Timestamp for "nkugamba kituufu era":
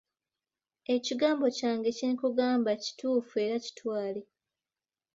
2.13-3.55